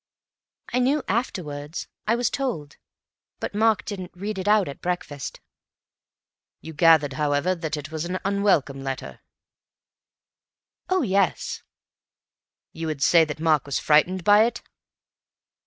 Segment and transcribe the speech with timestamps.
[0.73, 1.87] "I knew afterwards.
[2.07, 2.77] I was told.
[3.39, 5.41] But Mark didn't read it out at breakfast."
[6.59, 9.19] "You gathered, however, that it was an unwelcome letter?"
[10.89, 11.61] "Oh, yes!"
[12.73, 14.63] "Would you say that Mark was frightened by it?"